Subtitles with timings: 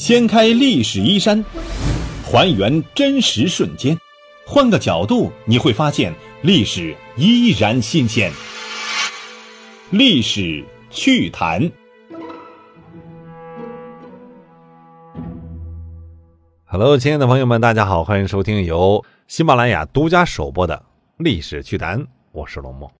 [0.00, 1.44] 掀开历史衣衫，
[2.24, 3.94] 还原真实瞬间，
[4.46, 6.10] 换个角度你会发现
[6.40, 8.32] 历史依然新鲜。
[9.90, 11.70] 历史趣谈。
[16.64, 20.74] Hello，亲爱的朋友们，大家好，欢迎收听由喜马拉雅独家首播的
[21.18, 22.00] 《历史趣谈》，
[22.32, 22.90] 我是龙墨。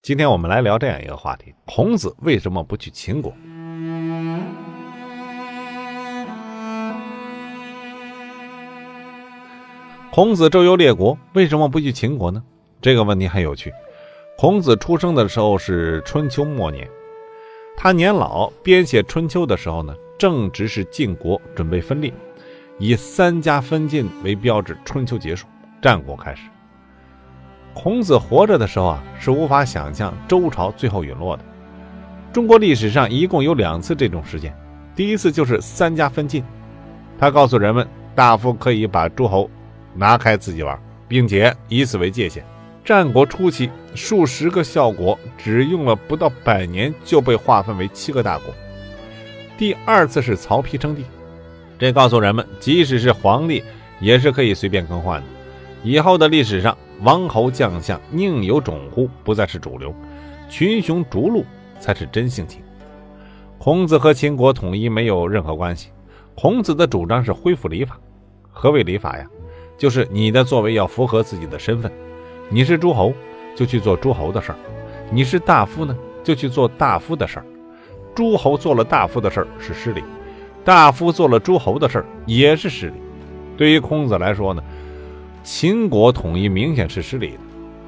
[0.00, 3.30] 今天我们来聊这样一个话题：孔子为什么不去秦国？
[10.18, 12.42] 孔子周游列国，为什么不去秦国呢？
[12.82, 13.72] 这个问题很有趣。
[14.36, 16.88] 孔子出生的时候是春秋末年，
[17.76, 22.12] 他年老编写《春秋》的时候呢，正值是晋国准备分裂，
[22.80, 25.46] 以三家分晋为标志，春秋结束，
[25.80, 26.48] 战国开始。
[27.72, 31.44] 孔子活着的时候啊，是无法想象周朝最后陨落的。
[32.32, 34.52] 中国历史上一共有两次这种事件，
[34.96, 36.42] 第一次就是三家分晋，
[37.20, 39.48] 他告诉人们，大夫可以把诸侯。
[39.98, 42.44] 拿开自己玩，并且以此为界限。
[42.84, 48.54] 战国初期，数十个小国只用了不到百年就被划分为七个大国。
[49.58, 51.04] 第二次是曹丕称帝，
[51.78, 53.62] 这告诉人们，即使是皇帝
[54.00, 55.26] 也是可以随便更换的。
[55.82, 59.94] 以后的历史上，王侯将相宁有种乎不再是主流，
[60.48, 61.44] 群雄逐鹿
[61.78, 62.62] 才是真性情。
[63.58, 65.90] 孔子和秦国统一没有任何关系。
[66.34, 67.98] 孔子的主张是恢复礼法。
[68.48, 69.26] 何为礼法呀？
[69.78, 71.90] 就是你的作为要符合自己的身份，
[72.50, 73.14] 你是诸侯，
[73.54, 74.56] 就去做诸侯的事儿；
[75.10, 77.44] 你是大夫呢，就去做大夫的事儿。
[78.14, 80.02] 诸侯做了大夫的事儿是失礼，
[80.64, 82.94] 大夫做了诸侯的事儿也是失礼。
[83.56, 84.60] 对于孔子来说呢，
[85.44, 87.38] 秦国统一明显是失礼的。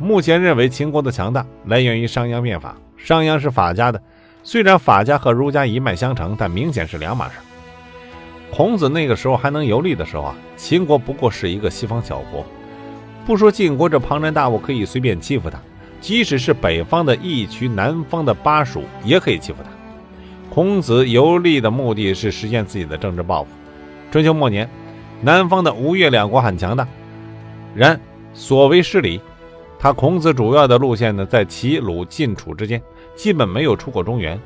[0.00, 4.02] 目前认为秦国的强大来源于商鞅变法，商鞅是法家的，
[4.42, 7.34] 虽然法家和儒家一脉相承，但明显是两码事。
[8.56, 12.46] 孔子那个时候还能游历的时候啊，秦国不过是一个西方小国，
[13.26, 15.58] 不说晋国这庞然大物可以随便欺负他，
[16.00, 19.70] 即使是北方的义渠、南方的巴蜀也可以欺负他。
[20.54, 23.50] 孔子游历的目的是实现自己的政治抱负。
[24.12, 24.70] 春秋末年，
[25.20, 26.86] 南方的吴越两国很强大，
[27.74, 28.00] 然
[28.34, 29.20] 所谓失礼，
[29.80, 32.80] 他孔子主要的路线呢，在齐、鲁、晋、楚之间，
[33.16, 34.40] 基本没有出过中原。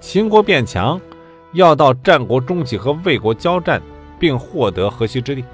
[0.00, 0.98] 秦国变强。
[1.52, 3.80] 要到战国中期和魏国交战，
[4.18, 5.44] 并获得河西之地，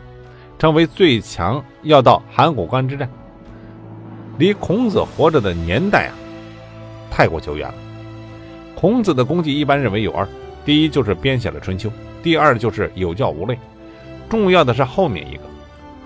[0.59, 1.63] 成为最强。
[1.83, 3.09] 要到函谷关之战，
[4.39, 6.15] 离孔子活着的年代啊，
[7.11, 7.75] 太过久远了。
[8.75, 10.27] 孔子的功绩一般认为有二：
[10.65, 11.89] 第一就是编写了《春秋》，
[12.23, 13.59] 第二就是有教无类。
[14.29, 15.43] 重要的是后面一个。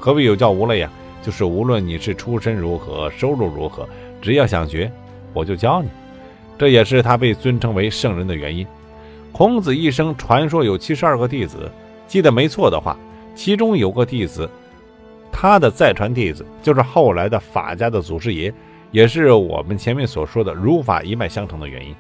[0.01, 0.91] 何谓有教无类呀？
[1.23, 3.89] 就是无论你是出身如何，收入如何，
[4.21, 4.91] 只要想学，
[5.33, 5.89] 我就教你。
[6.59, 8.67] 这也是他被尊称为圣人的原因。
[9.33, 11.71] 孔子一生传说有七十二个弟子，
[12.07, 12.97] 记得没错的话，
[13.35, 14.49] 其中有个弟子，
[15.33, 18.53] 他的再传弟子就是后来的法家的祖师爷，
[18.91, 21.95] 也是我们前面所说的儒法一脉相承的原因。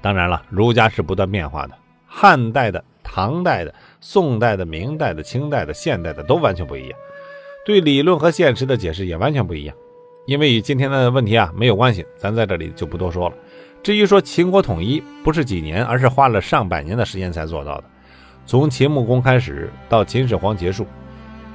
[0.00, 1.74] 当然了，儒家是不断变化的，
[2.06, 6.98] 汉代的、唐代的、宋代的、明代的、清代的、现代的都完全不一样，
[7.66, 9.76] 对理论和现实的解释也完全不一样。
[10.24, 13.36] 因为与今天的问题啊没有关系，咱在这里就不多说了。
[13.82, 17.84] 至于说秦国统一不是几年，而是花了上百年的时间才做到的。
[18.46, 20.86] 从秦穆公开始到秦始皇结束，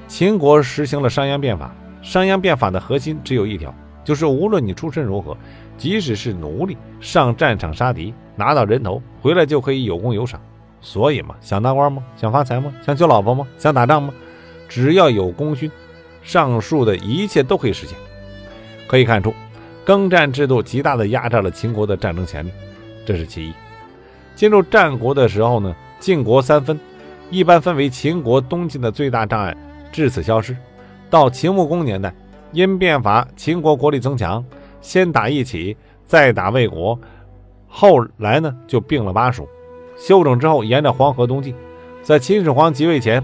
[0.09, 1.73] 秦国实行了商鞅变法。
[2.01, 3.73] 商鞅变法的核心只有一条，
[4.03, 5.37] 就是无论你出身如何，
[5.77, 10.39] 即使是奴隶，上战场杀敌，拿到人头回来就可以有功有赏。
[10.81, 12.03] 所以嘛，想当官吗？
[12.17, 12.73] 想发财吗？
[12.85, 13.47] 想娶老婆吗？
[13.57, 14.13] 想打仗吗？
[14.67, 15.71] 只要有功勋，
[16.23, 17.97] 上述的一切都可以实现。
[18.85, 19.33] 可以看出。
[19.87, 22.51] 耕战制度极大地压榨了秦国的战争潜力，
[23.05, 23.53] 这是其一。
[24.35, 26.77] 进入战国的时候呢，晋国三分，
[27.29, 29.55] 一般分为秦国东进的最大障碍，
[29.89, 30.53] 至此消失。
[31.09, 32.13] 到秦穆公年代，
[32.51, 34.43] 因变法，秦国国力增强，
[34.81, 36.99] 先打一起，再打魏国，
[37.65, 39.47] 后来呢就并了巴蜀。
[39.97, 41.55] 休整之后，沿着黄河东进。
[42.03, 43.23] 在秦始皇即位前，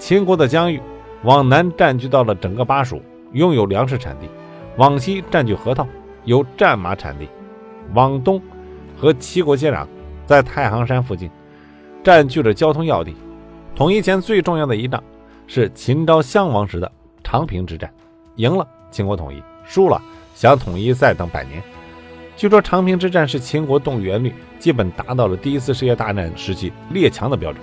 [0.00, 0.82] 秦国的疆域
[1.22, 3.00] 往南占据到了整个巴蜀，
[3.34, 4.26] 拥有粮食产地。
[4.76, 5.86] 往西占据河套，
[6.24, 7.26] 有战马产地；
[7.94, 8.40] 往东
[8.96, 9.86] 和齐国接壤，
[10.24, 11.30] 在太行山附近
[12.02, 13.14] 占据着交通要地。
[13.74, 15.02] 统一前最重要的一仗
[15.46, 16.90] 是秦昭襄王时的
[17.22, 17.92] 长平之战，
[18.36, 20.00] 赢了秦国统一，输了
[20.34, 21.62] 想统一再等百年。
[22.34, 27.62] 据说长平之战是秦国动员率基本达到了第一次世界大战时期列强的标准。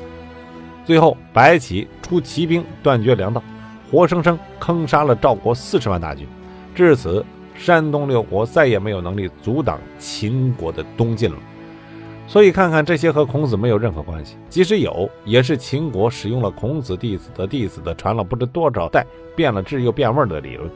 [0.85, 3.43] 最后白起出骑兵断绝粮道，
[3.89, 6.27] 活生生坑杀了赵国四十万大军。
[6.79, 11.35] 至此，山东六国再也没有能力阻挡秦国的东进了。
[12.25, 19.05] 所以看看这些和孔子没有任何关系，即使有，也是秦国使用了孔子弟子的弟子的传了不知多少代，
[19.35, 20.71] 变了质又变味的理论。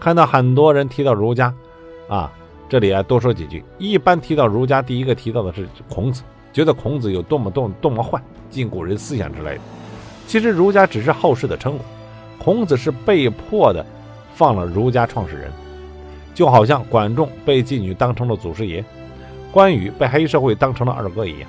[0.00, 1.54] 看到很多人提到儒家，
[2.08, 2.32] 啊，
[2.68, 3.62] 这里啊多说几句。
[3.78, 8.20] 一般提到儒家，第一个提到的是孔子，觉得孔子有多么多么多么坏，
[8.50, 9.60] 禁古人思想之类的。
[10.26, 11.84] 其实儒家只是后世的称呼，
[12.42, 13.86] 孔子是被迫的
[14.34, 15.50] 放了儒家创始人，
[16.34, 18.84] 就好像管仲被妓女当成了祖师爷。
[19.52, 21.48] 关羽被黑社会当成了二哥一样。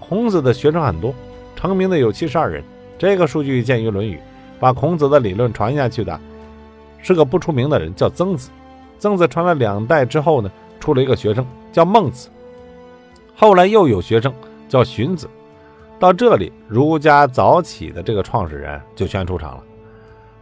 [0.00, 1.14] 孔子的学生很多，
[1.54, 2.62] 成名的有七十二人。
[2.98, 4.16] 这个数据见于《论语》，
[4.58, 6.18] 把孔子的理论传下去的
[7.00, 8.50] 是个不出名的人，叫曾子。
[8.98, 10.50] 曾子传了两代之后呢，
[10.80, 12.28] 出了一个学生叫孟子。
[13.36, 14.34] 后来又有学生
[14.68, 15.30] 叫荀子。
[16.00, 19.62] 到这里，儒家早起的这个创始人就全出场了。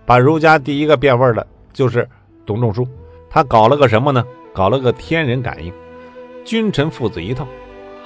[0.06, 2.08] 把儒家第一个变味的，就是
[2.46, 2.86] 董仲舒。
[3.28, 4.24] 他搞了个什么呢？
[4.54, 5.72] 搞了个天人感应。
[6.44, 7.46] 君臣父子一套，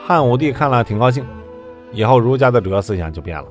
[0.04, 1.24] 汉武帝看了挺高兴，
[1.92, 3.46] 以后儒家的主要思想就变了。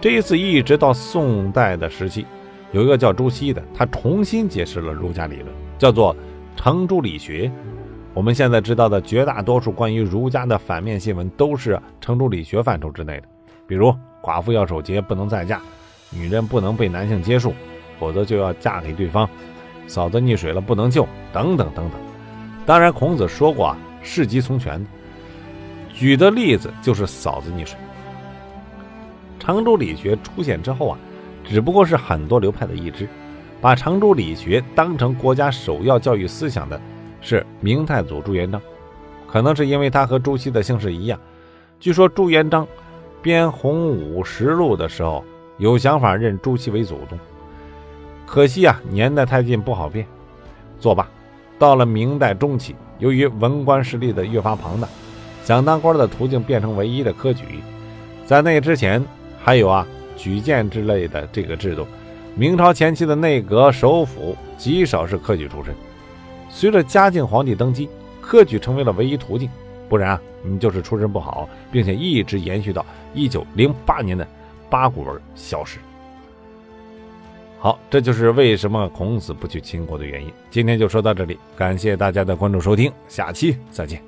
[0.00, 2.24] 这一次一直到宋代的时期，
[2.72, 6.16] 有一个叫朱熹的，他重新解释了儒家理论，叫做
[6.56, 7.52] 程朱理学。
[8.14, 13.28] 我们现在知道的绝大多数关于儒家的反面新闻，都是程朱理学范畴之内的，
[13.66, 15.58] 比如寡妇要守节，不能再嫁；
[16.10, 17.54] 女人不能被男性接触，
[17.98, 19.26] 否则就要嫁给对方；
[19.86, 22.00] 嫂子溺水了不能救，等等等等。
[22.64, 23.78] 当然，孔子说过啊。
[24.00, 24.86] 事急从权，
[25.92, 27.76] 举的例子就是嫂子溺水。
[29.40, 30.98] 常州理学出现之后啊，
[31.44, 33.06] 只不过是很多流派的一支。
[33.60, 36.80] 把常州理学当成国家首要教育思想的
[37.20, 38.62] 是明太祖朱元璋，
[39.26, 41.18] 可能是因为他和朱熹的姓氏一样。
[41.80, 42.66] 据说朱元璋
[43.20, 45.24] 编《洪武实录》的时候，
[45.58, 47.18] 有想法认朱熹为祖宗，
[48.24, 50.06] 可惜啊，年代太近不好变。
[50.78, 51.08] 作罢。
[51.58, 52.76] 到了明代中期。
[52.98, 54.88] 由于文官势力的越发庞大，
[55.44, 57.44] 想当官的途径变成唯一的科举。
[58.24, 59.04] 在那之前，
[59.40, 59.84] 还有啊
[60.16, 61.86] 举荐之类的这个制度。
[62.36, 65.74] 明朝前期的内阁首辅极少是科举出身。
[66.48, 67.88] 随着嘉靖皇帝登基，
[68.20, 69.48] 科举成为了唯一途径，
[69.88, 72.84] 不然啊你就是出身不好，并且一直延续到
[73.14, 74.26] 一九零八年的
[74.70, 75.78] 八股文消失。
[77.60, 80.32] 好，这就是为什么孔子不去秦国的原因。
[80.50, 84.07] 今天就说到这里，感谢大家的关注收听，下期再见。